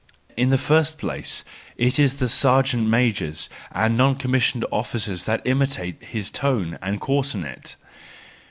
[0.35, 1.43] —in the first place
[1.77, 7.45] it is the sergeant majors and non commissioned officers that imitate his tone and coarsen
[7.45, 7.75] it.